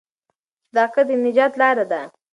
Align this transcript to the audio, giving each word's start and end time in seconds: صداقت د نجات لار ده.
صداقت 0.69 1.05
د 1.07 1.09
نجات 1.25 1.53
لار 1.61 1.77
ده. 1.91 2.01